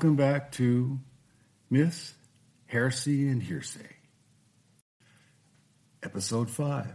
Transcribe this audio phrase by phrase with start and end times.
[0.00, 0.98] Welcome back to
[1.68, 2.14] Myth,
[2.64, 3.96] Heresy, and Hearsay.
[6.02, 6.86] Episode 5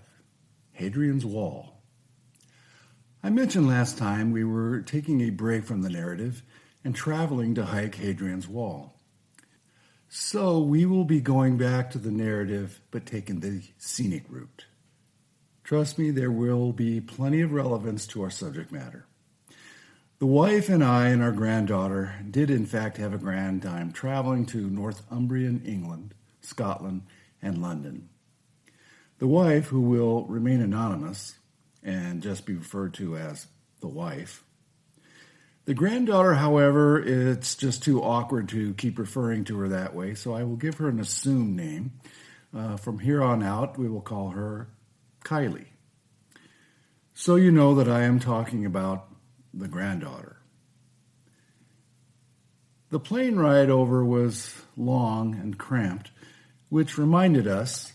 [0.71, 1.83] Hadrian's Wall.
[3.21, 6.41] I mentioned last time we were taking a break from the narrative
[6.83, 8.95] and traveling to hike Hadrian's Wall.
[10.09, 14.65] So we will be going back to the narrative but taking the scenic route.
[15.63, 19.05] Trust me, there will be plenty of relevance to our subject matter.
[20.25, 24.47] The wife and I and our granddaughter did, in fact, have a grand time traveling
[24.47, 27.03] to Northumbrian England, Scotland,
[27.43, 28.09] and London.
[29.19, 31.35] The wife, who will remain anonymous
[31.83, 33.45] and just be referred to as
[33.81, 34.43] the wife,
[35.65, 40.33] the granddaughter, however, it's just too awkward to keep referring to her that way, so
[40.33, 41.99] I will give her an assumed name.
[42.51, 44.69] Uh, from here on out, we will call her
[45.23, 45.67] Kylie.
[47.13, 49.07] So you know that I am talking about
[49.55, 50.37] the granddaughter.
[52.89, 56.11] The plane ride over was long and cramped,
[56.69, 57.93] which reminded us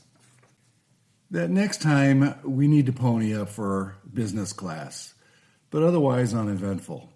[1.30, 5.14] that next time we need to pony up for business class,
[5.70, 7.12] but otherwise uneventful.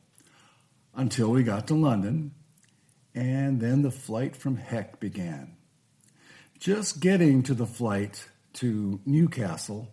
[0.95, 2.31] Until we got to London,
[3.15, 5.57] and then the flight from Heck began.
[6.61, 9.89] Just getting to the flight to Newcastle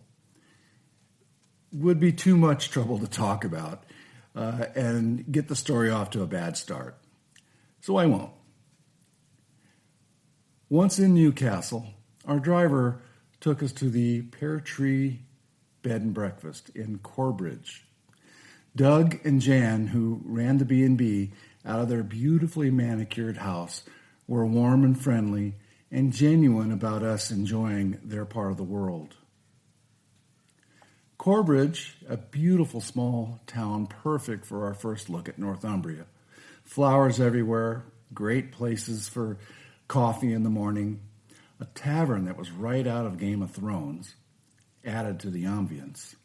[1.72, 3.84] would be too much trouble to talk about
[4.34, 6.96] uh, and get the story off to a bad start.
[7.80, 8.32] So I won't.
[10.68, 11.86] Once in Newcastle,
[12.24, 13.02] our driver
[13.40, 15.20] took us to the Pear Tree
[15.82, 17.84] Bed and Breakfast in Corbridge.
[18.74, 21.32] Doug and Jan, who ran the B&B
[21.66, 23.82] out of their beautifully manicured house,
[24.26, 25.56] were warm and friendly
[25.90, 29.16] and genuine about us enjoying their part of the world.
[31.22, 36.04] Corbridge, a beautiful small town, perfect for our first look at Northumbria.
[36.64, 39.38] Flowers everywhere, great places for
[39.86, 40.98] coffee in the morning,
[41.60, 44.16] a tavern that was right out of Game of Thrones
[44.84, 46.16] added to the ambience.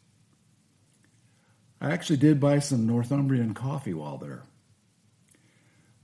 [1.80, 4.42] I actually did buy some Northumbrian coffee while there.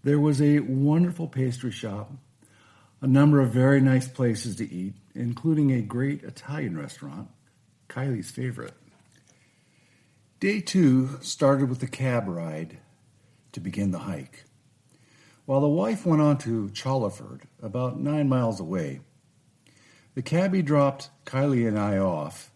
[0.05, 2.12] There was a wonderful pastry shop,
[3.03, 7.28] a number of very nice places to eat, including a great Italian restaurant,
[7.88, 8.75] Kylie's favorite.
[10.44, 12.77] Day two started with a cab ride
[13.53, 14.44] to begin the hike.
[15.47, 19.00] While the wife went on to Chollerford, about nine miles away,
[20.15, 22.50] the cabbie dropped Kylie and I off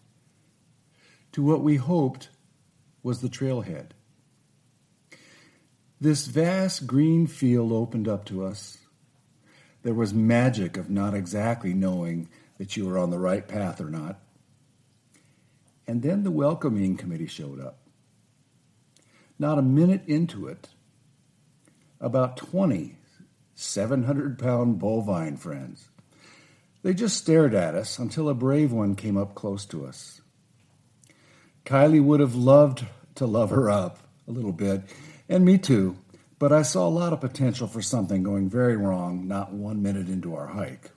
[1.32, 2.28] to what we hoped
[3.02, 3.92] was the trailhead.
[5.98, 8.76] This vast green field opened up to us.
[9.82, 12.28] There was magic of not exactly knowing
[12.58, 14.20] that you were on the right path or not.
[15.88, 17.78] And then the welcoming committee showed up.
[19.38, 20.68] Not a minute into it,
[22.00, 22.98] about 20
[23.58, 25.88] 700 pound bovine friends.
[26.84, 30.20] They just stared at us until a brave one came up close to us.
[31.64, 34.82] Kylie would have loved to love her up a little bit,
[35.28, 35.96] and me too,
[36.38, 40.08] but I saw a lot of potential for something going very wrong not one minute
[40.08, 40.92] into our hike.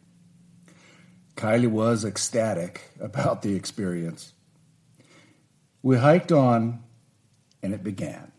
[1.35, 4.33] Kylie was ecstatic about the experience.
[5.83, 6.83] We hiked on,
[7.63, 8.31] and it began.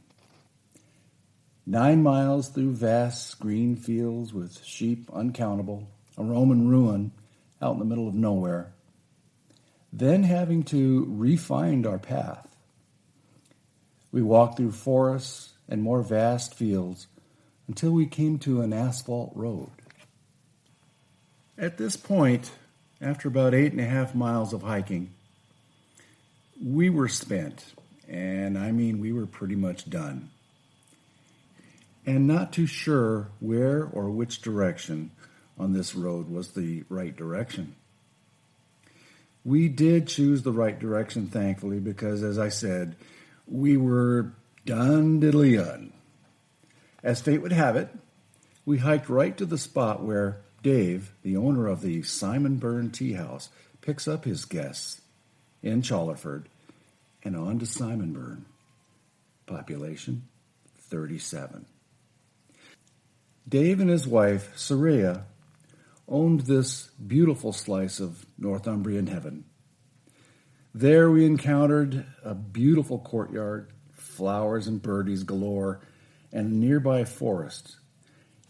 [1.66, 7.12] Nine miles through vast green fields with sheep uncountable, a Roman ruin
[7.60, 8.72] out in the middle of nowhere.
[9.92, 12.48] Then having to refind our path.
[14.10, 17.06] We walked through forests and more vast fields
[17.66, 19.70] until we came to an asphalt road.
[21.59, 22.50] At this point,
[23.00, 25.14] after about eight and a half miles of hiking,
[26.64, 27.74] we were spent,
[28.09, 30.30] and I mean, we were pretty much done.
[32.06, 35.10] And not too sure where or which direction
[35.59, 37.74] on this road was the right direction.
[39.44, 42.97] We did choose the right direction, thankfully, because as I said,
[43.47, 44.32] we were
[44.64, 45.92] done diddly done.
[47.03, 47.88] As fate would have it,
[48.64, 53.48] we hiked right to the spot where Dave, the owner of the Simonburn Tea House,
[53.80, 55.00] picks up his guests
[55.60, 56.44] in Chollerford
[57.24, 58.45] and on to Simonburn.
[59.47, 60.28] Population
[60.78, 61.66] 37.
[63.48, 65.24] Dave and his wife, Saria,
[66.09, 69.45] owned this beautiful slice of Northumbrian heaven.
[70.74, 75.80] There we encountered a beautiful courtyard, flowers and birdies galore,
[76.33, 77.77] and a nearby forest,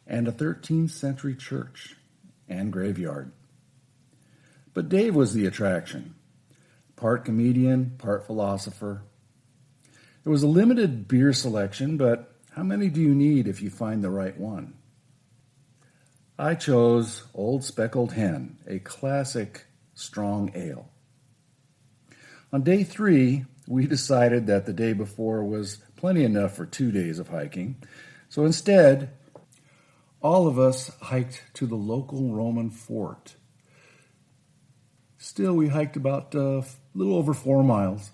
[0.07, 1.97] and a 13th century church
[2.49, 3.33] and graveyard.
[4.75, 6.15] But Dave was the attraction
[7.03, 9.03] part comedian, part philosopher.
[10.23, 14.05] There was a limited beer selection, but How many do you need if you find
[14.05, 14.75] the right one?
[16.39, 19.65] I chose Old Speckled Hen, a classic
[19.95, 20.91] strong ale.
[22.53, 27.19] On day three, we decided that the day before was plenty enough for two days
[27.19, 27.83] of hiking,
[28.29, 29.11] so instead,
[30.21, 33.35] all of us hiked to the local Roman fort.
[35.17, 36.63] Still, we hiked about uh,
[36.95, 38.11] little over four miles,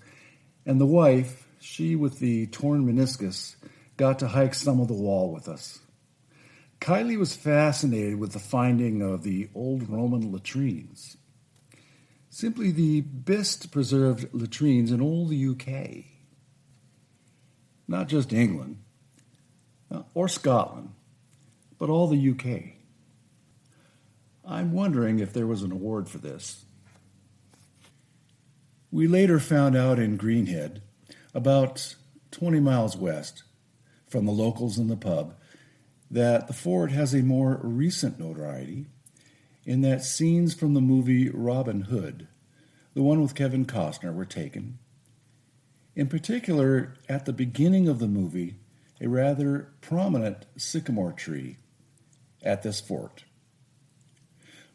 [0.67, 3.57] and the wife, she with the torn meniscus,
[3.97, 5.81] got to hike some of the wall with us.
[6.81, 11.17] Kylie was fascinated with the finding of the old Roman latrines.
[12.31, 16.05] Simply the best preserved latrines in all the UK.
[17.89, 18.79] Not just England
[19.91, 20.91] uh, or Scotland,
[21.79, 22.75] but all the UK.
[24.45, 26.65] I'm wondering if there was an award for this.
[28.91, 30.81] We later found out in Greenhead,
[31.35, 31.95] about
[32.31, 33.43] 20 miles west
[34.09, 35.35] from the locals in the pub,
[36.11, 38.87] that the fort has a more recent notoriety
[39.67, 42.29] in that scenes from the movie Robin Hood,
[42.95, 44.79] the one with Kevin Costner, were taken.
[45.95, 48.57] In particular, at the beginning of the movie,
[49.03, 51.59] a rather prominent sycamore tree
[52.43, 53.25] at this fort.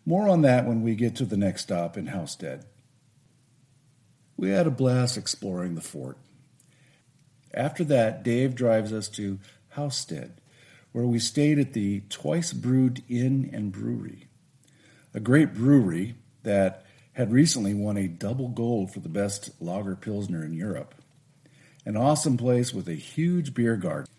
[0.05, 2.65] More on that when we get to the next stop in Housestead.
[4.43, 6.17] We had a blast exploring the fort.
[7.53, 9.39] After that, Dave drives us to
[9.77, 10.31] Housestead,
[10.91, 14.27] where we stayed at the Twice Brewed Inn and Brewery,
[15.13, 20.43] a great brewery that had recently won a double gold for the best lager pilsner
[20.43, 20.93] in Europe.
[21.85, 24.11] An awesome place with a huge beer garden.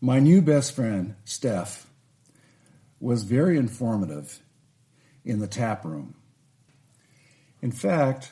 [0.00, 1.90] My new best friend, Steph,
[3.00, 4.38] was very informative
[5.24, 6.14] in the tap room.
[7.60, 8.30] In fact,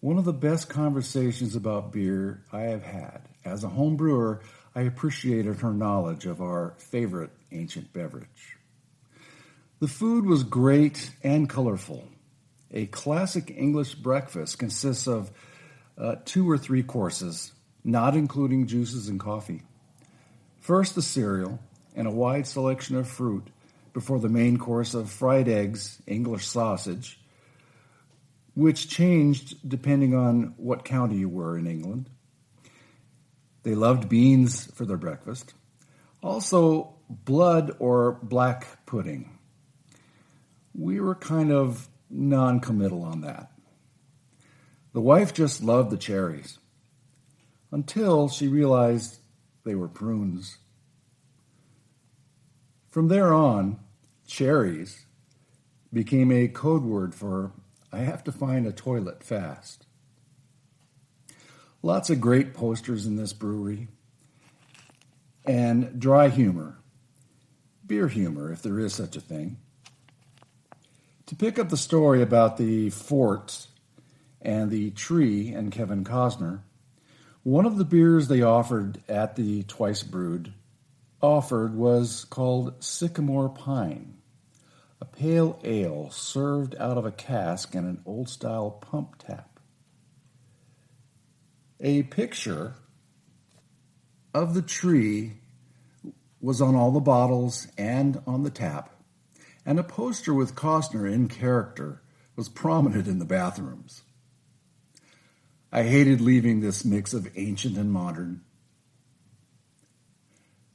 [0.00, 3.22] one of the best conversations about beer I have had.
[3.44, 4.40] As a home brewer,
[4.74, 8.56] I appreciated her knowledge of our favorite ancient beverage.
[9.80, 12.08] The food was great and colorful.
[12.70, 15.30] A classic English breakfast consists of
[15.96, 17.52] uh, two or three courses,
[17.82, 19.62] not including juices and coffee.
[20.60, 21.58] First, the cereal
[21.96, 23.48] and a wide selection of fruit
[23.92, 27.17] before the main course of fried eggs, English sausage,
[28.58, 32.10] which changed depending on what county you were in England.
[33.62, 35.54] They loved beans for their breakfast.
[36.24, 39.38] Also, blood or black pudding.
[40.74, 43.52] We were kind of non committal on that.
[44.92, 46.58] The wife just loved the cherries
[47.70, 49.20] until she realized
[49.62, 50.58] they were prunes.
[52.88, 53.78] From there on,
[54.26, 55.06] cherries
[55.92, 57.52] became a code word for
[57.92, 59.86] I have to find a toilet fast.
[61.82, 63.88] Lots of great posters in this brewery.
[65.46, 66.78] And dry humor,
[67.86, 69.56] beer humor, if there is such a thing.
[71.26, 73.66] To pick up the story about the fort
[74.42, 76.60] and the tree and Kevin Costner,
[77.42, 80.52] one of the beers they offered at the Twice Brewed
[81.22, 84.17] offered was called Sycamore Pine
[85.00, 89.60] a pale ale served out of a cask and an old style pump tap.
[91.80, 92.74] A picture
[94.34, 95.34] of the tree
[96.40, 98.90] was on all the bottles and on the tap,
[99.64, 102.02] and a poster with Costner in character
[102.36, 104.02] was prominent in the bathrooms.
[105.70, 108.42] I hated leaving this mix of ancient and modern.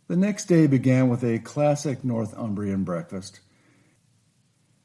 [0.07, 3.39] The next day began with a classic Northumbrian breakfast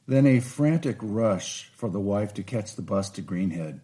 [0.09, 3.81] then a frantic rush for the wife to catch the bus to Greenhead.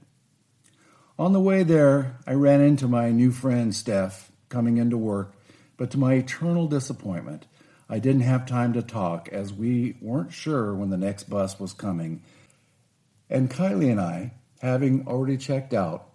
[1.18, 5.36] On the way there, I ran into my new friend Steph coming into work,
[5.76, 7.46] but to my eternal disappointment,
[7.90, 11.74] I didn't have time to talk as we weren't sure when the next bus was
[11.74, 12.22] coming.
[13.28, 16.08] And Kylie and I, having already checked out,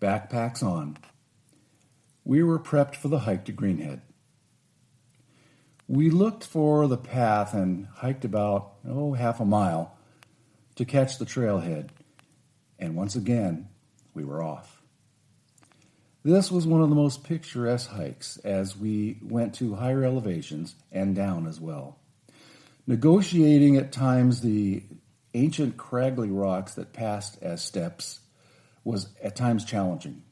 [0.00, 0.96] backpacks on,
[2.24, 4.00] we were prepped for the hike to Greenhead.
[5.90, 9.98] We looked for the path and hiked about, oh, half a mile
[10.76, 11.88] to catch the trailhead,
[12.78, 13.68] and once again,
[14.14, 14.82] we were off.
[16.22, 21.16] This was one of the most picturesque hikes as we went to higher elevations and
[21.16, 21.98] down as well.
[22.86, 24.84] Negotiating at times the
[25.34, 28.20] ancient craggly rocks that passed as steps
[28.84, 30.22] was at times challenging.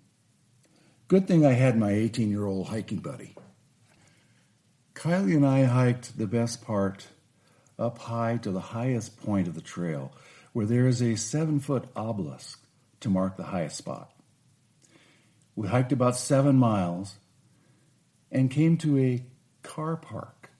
[1.08, 3.34] Good thing I had my 18 year old hiking buddy.
[4.98, 7.06] Kylie and I hiked the best part
[7.78, 10.12] up high to the highest point of the trail,
[10.52, 12.60] where there is a seven foot obelisk
[12.98, 14.10] to mark the highest spot.
[15.54, 17.14] We hiked about seven miles
[18.32, 19.24] and came to a
[19.62, 20.50] car park,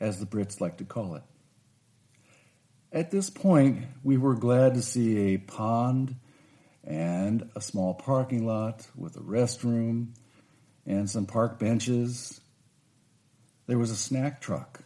[0.00, 1.22] as the Brits like to call it.
[2.90, 6.16] At this point, we were glad to see a pond
[6.82, 10.14] and a small parking lot with a restroom
[10.86, 12.40] and some park benches.
[13.66, 14.84] There was a snack truck,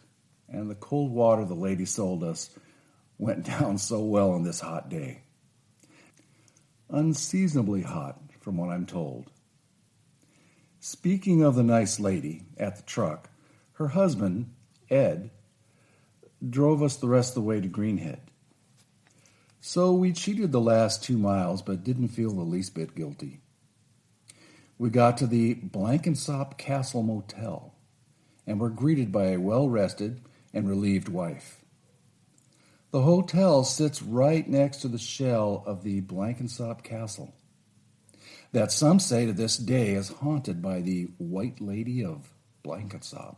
[0.49, 2.49] and the cold water the lady sold us
[3.17, 5.21] went down so well on this hot day.
[6.89, 9.29] Unseasonably hot, from what I'm told.
[10.79, 13.29] Speaking of the nice lady at the truck,
[13.73, 14.51] her husband,
[14.89, 15.29] Ed,
[16.47, 18.19] drove us the rest of the way to Greenhead.
[19.59, 23.41] So we cheated the last two miles, but didn't feel the least bit guilty.
[24.79, 27.70] We got to the Blenkinsop Castle Motel
[28.51, 30.19] and were greeted by a well rested
[30.53, 31.63] and relieved wife.
[32.91, 37.33] The hotel sits right next to the shell of the Blenkinsop Castle,
[38.51, 42.29] that some say to this day is haunted by the White Lady of
[42.65, 43.37] Blenkinsop.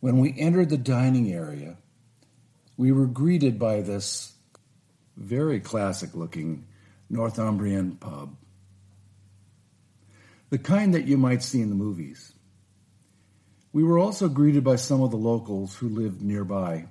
[0.00, 1.78] When we entered the dining area,
[2.76, 4.34] we were greeted by this
[5.16, 6.66] very classic looking
[7.08, 8.36] Northumbrian pub.
[10.50, 12.33] The kind that you might see in the movies.
[13.74, 16.86] We were also greeted by some of the locals who lived nearby.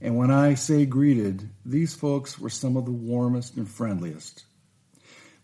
[0.00, 4.44] And when I say greeted, these folks were some of the warmest and friendliest.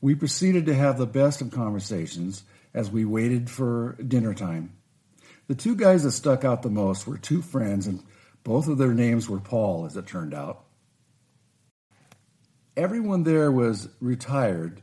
[0.01, 2.43] We proceeded to have the best of conversations
[2.75, 4.73] as we waited for dinner time.
[5.47, 8.03] The two guys that stuck out the most were two friends, and
[8.43, 10.65] both of their names were Paul, as it turned out.
[12.77, 14.83] Everyone there was retired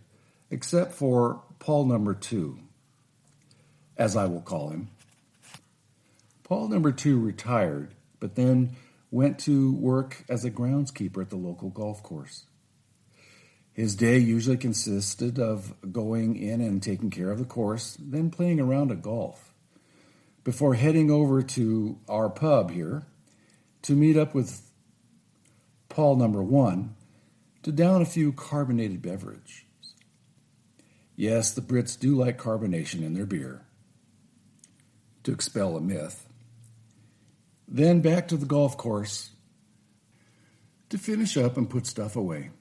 [0.49, 2.57] except for Paul number two,
[3.97, 4.87] as I will call him.
[6.53, 8.75] Paul number two retired, but then
[9.09, 12.45] went to work as a groundskeeper at the local golf course.
[13.71, 18.59] His day usually consisted of going in and taking care of the course, then playing
[18.59, 19.55] around at golf
[20.43, 23.07] before heading over to our pub here
[23.81, 24.61] to meet up with
[25.89, 26.93] Paul number one
[27.63, 29.63] to down a few carbonated beverages.
[31.15, 33.65] Yes, the Brits do like carbonation in their beer
[35.23, 36.27] to expel a myth.
[37.73, 39.31] Then back to the golf course
[40.89, 42.51] to finish up and put stuff away.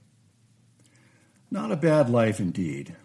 [1.51, 2.97] Not a bad life indeed,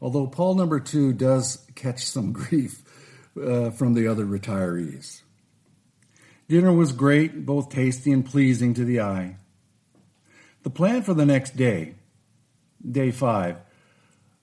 [0.00, 2.82] although Paul number two does catch some grief
[3.40, 5.22] uh, from the other retirees.
[6.48, 9.36] Dinner was great, both tasty and pleasing to the eye.
[10.64, 11.94] The plan for the next day,
[12.88, 13.60] day five,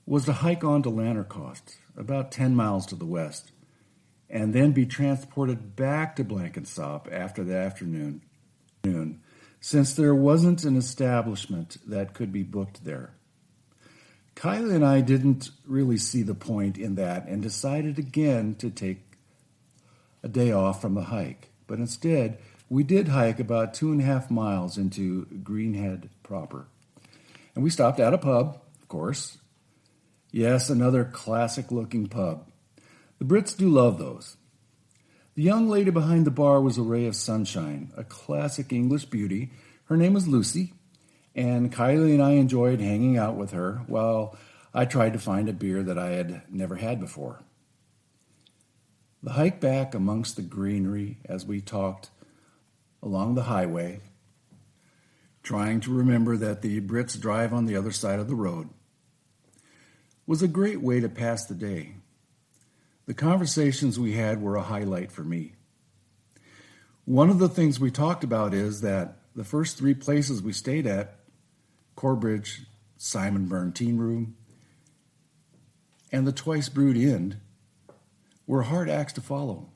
[0.05, 3.52] was to hike on to Lanercost, about 10 miles to the west,
[4.33, 8.19] and then be transported back to Blenkinsop after the afternoon,
[9.61, 13.13] since there wasn't an establishment that could be booked there.
[14.35, 19.03] Kylie and I didn't really see the point in that and decided again to take
[20.23, 21.49] a day off from the hike.
[21.67, 26.65] But instead, we did hike about two and a half miles into Greenhead proper.
[27.53, 29.37] And we stopped at a pub, of course.
[30.31, 32.47] Yes, another classic looking pub.
[33.19, 34.37] The Brits do love those.
[35.35, 39.51] The young lady behind the bar was a ray of sunshine, a classic English beauty.
[39.85, 40.73] Her name was Lucy,
[41.33, 44.37] and Kylie and I enjoyed hanging out with her while
[44.73, 47.41] I tried to find a beer that I had never had before.
[49.23, 52.09] The hike back amongst the greenery as we talked
[53.01, 54.01] along the highway,
[55.43, 58.69] trying to remember that the Brits drive on the other side of the road,
[60.25, 61.95] was a great way to pass the day.
[63.05, 65.53] The conversations we had were a highlight for me.
[67.05, 70.87] One of the things we talked about is that the first three places we stayed
[70.87, 71.19] at
[71.95, 72.65] Corbridge,
[72.97, 74.35] Simonburn Teen Room,
[76.11, 77.41] and the Twice Brewed Inn
[78.47, 79.69] were hard acts to follow.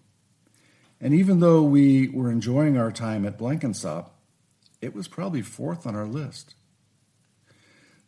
[1.01, 4.09] And even though we were enjoying our time at Blenkinsop,
[4.81, 6.55] it was probably fourth on our list.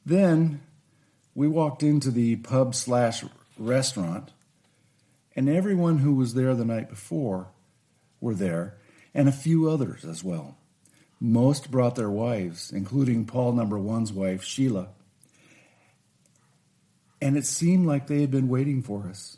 [0.05, 0.61] Then
[1.35, 3.23] we walked into the pub slash
[3.57, 4.31] restaurant,
[5.35, 7.47] and everyone who was there the night before
[8.21, 8.77] were there,
[9.13, 10.57] and a few others as well.
[11.19, 14.89] Most brought their wives, including Paul number one's wife, Sheila.
[17.21, 19.37] And it seemed like they had been waiting for us.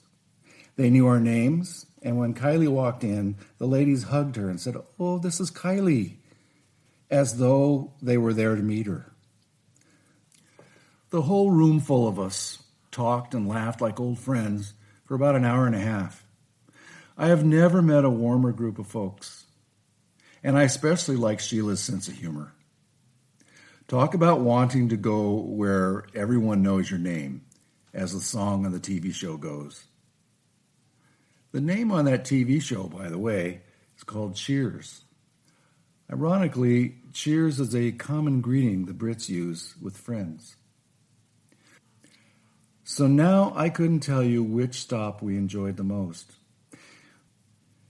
[0.76, 4.76] They knew our names, and when Kylie walked in, the ladies hugged her and said,
[5.00, 6.16] Oh, this is Kylie,
[7.10, 9.12] as though they were there to meet her.
[11.10, 14.74] The whole room full of us talked and laughed like old friends
[15.12, 16.26] for about an hour and a half.
[17.18, 19.44] I have never met a warmer group of folks
[20.42, 22.54] and I especially like Sheila's sense of humor.
[23.90, 27.42] Talk about wanting to go where everyone knows your name,
[27.94, 29.84] as the song on the TV show goes.
[31.52, 33.64] The name on that TV show, by the way,
[33.98, 35.02] is called Cheers.
[36.10, 40.56] Ironically, cheers is a common greeting the Brits use with friends.
[42.84, 46.32] So now I couldn't tell you which stop we enjoyed the most.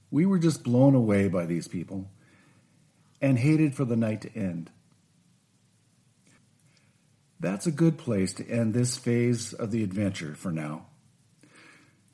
[0.10, 2.10] We were just blown away by these people
[3.22, 4.70] and hated for the night to end.
[7.40, 10.86] That's a good place to end this phase of the adventure for now.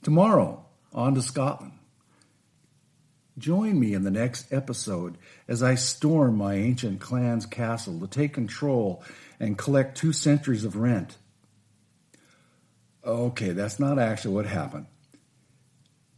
[0.04, 1.74] Tomorrow, on to Scotland.
[3.38, 5.18] Join me in the next episode
[5.48, 9.04] as I storm my ancient clan's castle to take control
[9.40, 11.18] and collect two centuries of rent.
[13.08, 14.86] Okay, that's not actually what happened.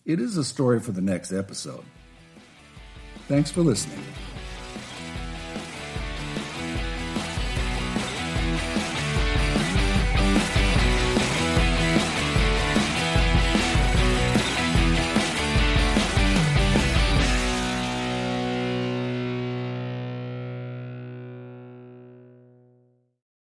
[0.06, 1.86] It is a story for the next episode.
[3.28, 4.04] Thanks for listening.